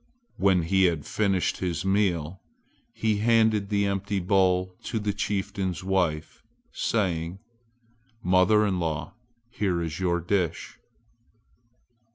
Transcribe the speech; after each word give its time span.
When 0.37 0.63
he 0.63 0.85
had 0.85 1.05
finished 1.05 1.57
his 1.57 1.85
meal 1.85 2.41
he 2.91 3.17
handed 3.17 3.69
the 3.69 3.85
empty 3.85 4.19
bowl 4.19 4.73
to 4.85 4.97
the 4.97 5.13
chieftain's 5.13 5.83
wife, 5.83 6.41
saying, 6.73 7.37
"Mother 8.23 8.65
in 8.65 8.79
law, 8.79 9.13
here 9.51 9.79
is 9.79 9.99
your 9.99 10.19
dish!" 10.19 10.79